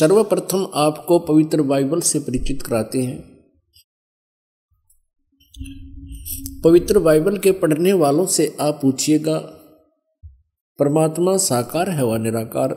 [0.00, 3.20] सर्वप्रथम आपको पवित्र बाइबल से परिचित कराते हैं।
[6.64, 9.38] पवित्र बाइबल के पढ़ने वालों से आप पूछिएगा,
[10.78, 12.68] परमात्मा साकार है व निराकार?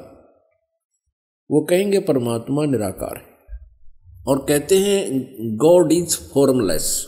[1.51, 3.59] वो कहेंगे, परमात्मा निराकार है।
[4.27, 5.11] और कहते हैं
[5.57, 7.07] गॉड इज़ फॉर्मलेस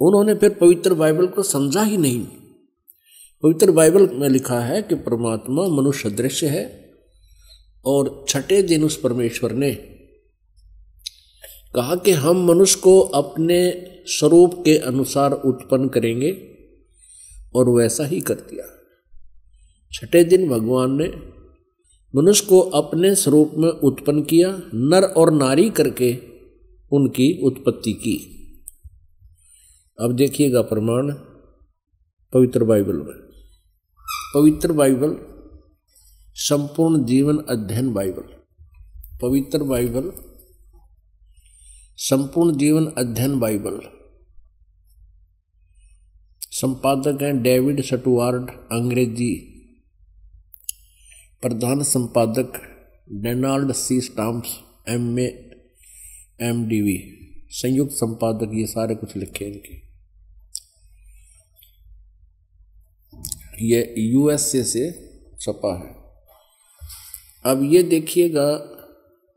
[0.00, 2.26] उन्होंने फिर पवित्र बाइबल को समझा ही नहीं।
[3.42, 6.79] पवित्र बाइबल में लिखा है कि परमात्मा मनुष्य दृश्य है।
[7.84, 9.74] और छठे दिन उस परमेश्वर ने
[11.74, 16.56] कहा कि हम मनुष्य को अपने स्वरूप के अनुसार उत्पन्न करेंगे
[17.54, 18.64] और वैसा ही कर दिया।
[19.92, 21.12] छठे दिन भगवान ने
[22.16, 26.18] मनुष्य को अपने स्वरूप में उत्पन्न किया, नर और नारी करके
[26.92, 28.36] उनकी उत्पत्ति की।
[30.00, 31.12] अब देखिएगा प्रमाण
[32.32, 33.30] पवित्र बाइबल में।
[34.34, 35.29] पवित्र बाइबल
[36.34, 38.22] संपूर्ण जीवन अध्ययन बाइबल,
[39.22, 40.12] पवित्र बाइबल,
[41.96, 43.80] संपूर्ण जीवन अध्ययन बाइबल।
[46.50, 49.34] संपादक हैं डेविड सटुआर्ड, अंग्रेज़ी।
[51.42, 52.52] प्रधान संपादक
[53.12, 54.00] Donald C.
[54.00, 55.50] Stamps, M A,
[56.42, 57.16] M D V.
[57.50, 59.90] संयुक्त संपादक, ये सारे कुछ लिखे हैं इनके।
[63.66, 64.90] ये यूएसए से
[65.40, 65.99] छपा है।
[67.44, 68.48] अब ये देखिएगा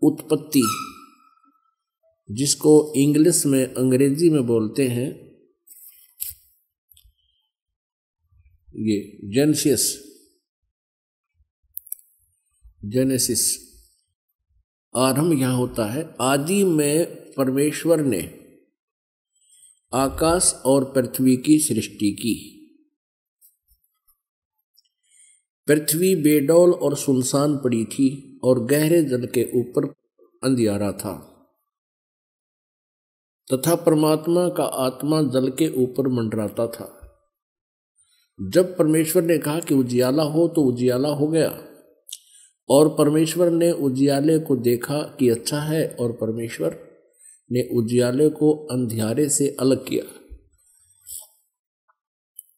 [0.02, 0.64] उत्पत्ति,
[2.32, 5.09] जिसको इंग्लिश में अंग्रेज़ी में बोलते हैं
[8.81, 9.00] ये
[9.34, 10.03] जेनसियस
[12.86, 13.41] जेनेसिस,
[14.96, 18.22] आरंभ यहाँ होता है। आदि में परमेश्वर ने
[19.94, 22.62] आकाश और पृथ्वी की सृष्टि की।
[25.68, 29.85] पृथ्वी बेडौल और सुनसान पड़ी थी और गहरे जल के ऊपर
[30.44, 31.29] अंधियारा था।
[33.53, 37.00] तथा परमात्मा का आत्मा जल के ऊपर मंडराता था।
[38.41, 41.66] जब परमेश्वर ने कहा कि उजियाला हो तो उजियाला हो गया।
[42.69, 46.79] और परमेश्वर ने उजियाले को देखा कि अच्छा है और परमेश्वर
[47.52, 50.35] ने उजियाले को अंधियारे से अलग किया।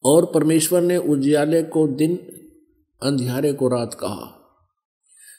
[0.06, 2.42] और परमेश्वर ने उजियाले को दिन
[3.06, 4.42] अंधियारे को रात कहा।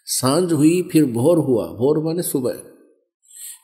[0.05, 2.63] साँझ हुई, फिर भोर हुआ। भोर माने सुबह।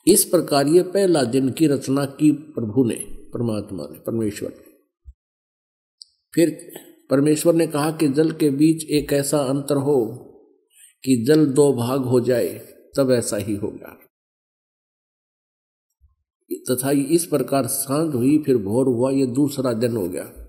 [0.07, 4.73] इस प्रकार ये पहला दिन की रचना की प्रभु ने, परमात्मा ने, परमेश्वर ने।
[6.35, 6.73] फिर
[7.11, 10.07] परमेश्वर ने कहा कि जल के बीच एक ऐसा अंतर हो
[11.05, 12.59] कि जल दो भाग हो जाए,
[12.97, 13.99] तब ऐसा ही होगा।
[16.53, 20.42] तथा इस प्रकार साँझ हुई, फिर भोर हुआ, ये दूसरा दिन हो गया।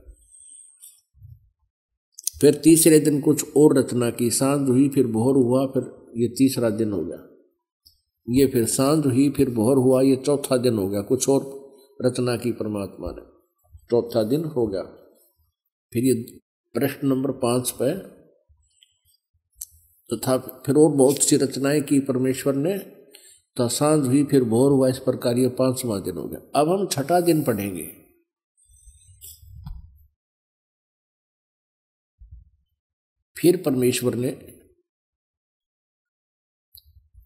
[2.41, 5.83] फिर तीसरे दिन कुछ और रचना की साँझ हुई, फिर भोर हुआ, फिर
[6.21, 7.27] ये तीसरा दिन हो गया।
[8.29, 12.35] ये फिर साँझ हुई, फिर भोर हुआ, ये चौथा दिन हो गया। कुछ और रचना
[12.35, 13.21] की परमात्मा ने।
[13.89, 14.81] चौथा दिन हो गया।
[15.93, 16.39] फिर ये
[16.73, 18.23] प्रश्न नंबर पाँच पे
[20.09, 22.77] तथा तो फिर और बहुत सी रचनाएँ की परमेश्वर ने
[23.57, 26.87] तो साँझ हुई, फिर भोर हुआ, इस प्रकार ये पांचवा दिन हो गया। अब हम
[26.87, 28.02] छठा दिन पढ़ेंगे।
[33.43, 34.31] फिर परमेश्वर ने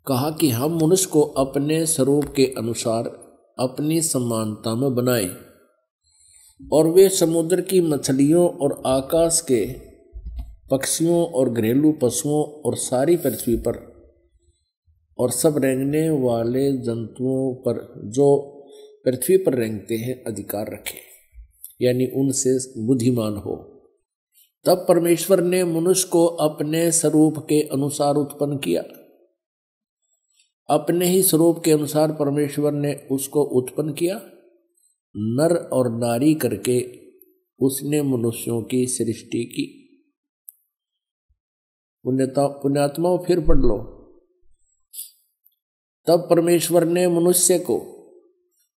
[0.07, 3.07] कहा कि हम मनुष्य को अपने स्वरूप के अनुसार
[3.59, 5.35] अपनी समानता में बनाए
[6.73, 9.73] और वे समुद्र की मछलियों और आकाश के
[10.71, 13.97] पक्षियों और घरेलू पशुओं और सारी पृथ्वी पर
[15.19, 18.53] और सब रेंगने वाले जंतुओं पर जो
[19.05, 20.99] पृथ्वी पर रेंगते हैं अधिकार रखें,
[21.81, 23.76] यानी उनसे बुद्धिमान हो।
[24.67, 28.83] तब परमेश्वर ने मनुष्य को अपने स्वरूप के अनुसार उत्पन्न किया।
[30.69, 34.21] अपने ही स्वरूप के अनुसार परमेश्वर ने उसको उत्पन्न किया।
[35.17, 37.07] नर और नारी करके
[37.59, 39.83] उसने मनुष्यों की सृष्टि की।
[42.03, 43.77] पुण्यता, पुण्यात्माओं फिर पढ़ लो।
[46.07, 47.77] तब परमेश्वर ने मनुष्य को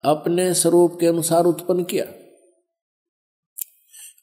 [0.03, 2.26] अपने स्वरूप के अनुसार उत्पन्न किया।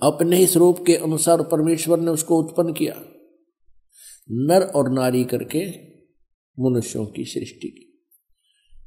[0.04, 2.94] अपने ही स्वरूप के अनुसार परमेश्वर ने उसको उत्पन्न किया।
[4.30, 5.66] नर और नारी करके
[6.60, 8.08] मनुष्यों की सृष्टि की।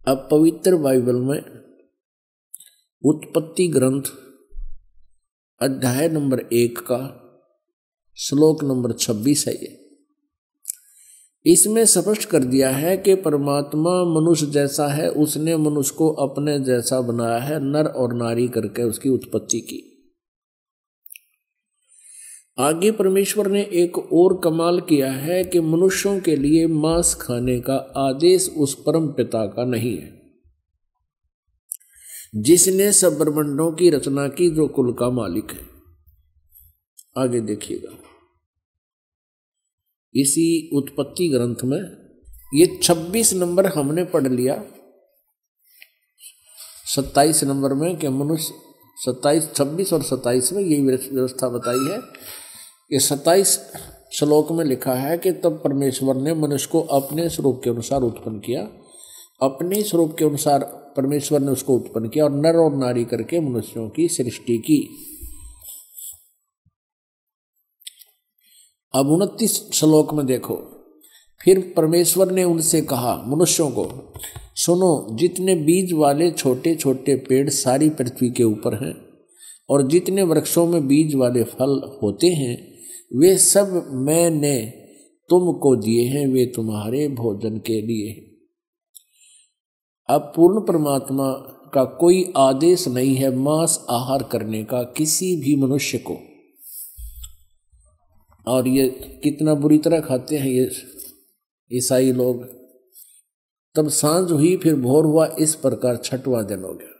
[0.07, 1.41] अब पवित्र बाइबल में
[3.05, 4.01] उत्पत्ति ग्रंथ
[5.61, 7.23] अध्याय नंबर एक का
[8.17, 9.97] श्लोक नंबर छब्बीस है ये।
[11.45, 17.01] इसमें स्पष्ट कर दिया है कि परमात्मा मनुष्य जैसा है, उसने मनुष्य को अपने जैसा
[17.01, 19.96] बनाया है, नर और नारी करके उसकी उत्पत्ति की।
[22.59, 27.75] आगे परमेश्वर ने एक और कमाल किया है कि मनुष्यों के लिए मांस खाने का
[27.97, 30.21] आदेश उस परम पिता का नहीं है।
[32.35, 35.67] जिसने सब ब्रह्मंडों की रचना की जो कुल का मालिक है।
[37.17, 37.97] आगे देखिएगा।
[40.15, 41.81] इसी उत्पत्ति ग्रंथ में
[42.53, 44.63] ये 26 नंबर हमने पढ़ लिया।
[46.85, 48.53] 27 नंबर में कि मनुष्य
[49.05, 52.01] सत्ताईस, छब्बीस और सत्ताईस में यही व्यवस्था बताई है
[52.91, 53.59] ये सत्ताईस
[54.13, 58.39] श्लोक में लिखा है कि तब परमेश्वर ने मनुष्य को अपने स्वरूप के अनुसार उत्पन्न
[58.39, 58.61] किया।
[59.41, 60.59] अपने स्वरूप के अनुसार
[60.97, 64.89] परमेश्वर ने उसको उत्पन्न किया और नर और नारी करके मनुष्यों की सृष्टि की।
[68.95, 70.55] अब उनतीस श्लोक में देखो।
[71.41, 74.13] फिर परमेश्वर ने उनसे कहा, मनुष्यों को,
[74.55, 79.07] सुनो, जितने बीज वाले छोटे छोटे पेड़ सारी पृथ्वी के ऊपर हैं
[79.69, 82.76] और जितने वृक्षों में बीज वाले फल होते हैं
[83.15, 84.65] वे सब मैंने
[85.29, 88.37] तुमको दिए हैं, वे तुम्हारे भोजन के लिए।
[90.09, 91.31] अब पूर्ण परमात्मा
[91.73, 96.17] का कोई आदेश नहीं है मांस आहार करने का किसी भी मनुष्य को।
[98.47, 98.87] और ये
[99.23, 100.71] कितना बुरी तरह खाते हैं ये
[101.73, 102.43] ईसाई लोग।
[103.75, 106.97] तब साँझ हुई, फिर भोर हुआ, इस प्रकार छठवा दिन हो गया।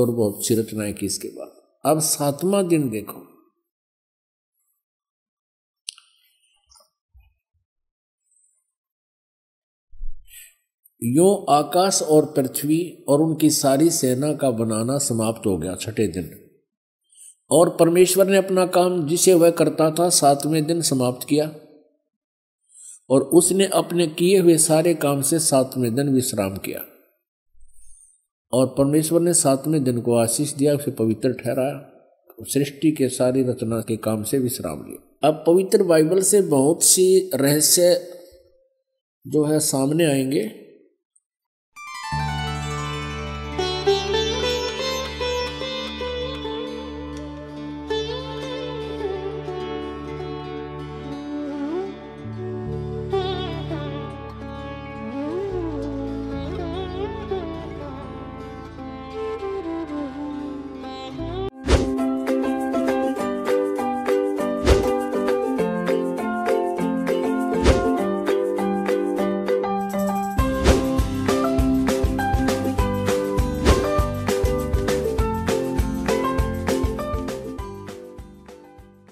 [0.00, 1.52] और बहुत सी रचनाएँ की इसके बाद।
[1.86, 3.21] अब सातवां दिन देखो।
[11.04, 16.30] यो आकाश और पृथ्वी और उनकी सारी सेना का बनाना समाप्त हो गया छठे दिन।
[17.50, 21.54] और परमेश्वर ने अपना काम जिसे वह करता था सातवें दिन समाप्त किया।
[23.10, 26.80] और उसने अपने किए हुए सारे काम से सातवें दिन विश्राम किया।
[28.52, 31.88] और परमेश्वर ने सातवें दिन को आशीष दिया, उसे पवित्र ठहराया
[32.42, 37.30] सृष्टि के सारी रचना के काम से विश्राम लिया। अब पवित्र बाइबल से बहुत सी
[37.34, 38.12] रहस्य
[39.26, 40.61] जो है सामने आएँगे।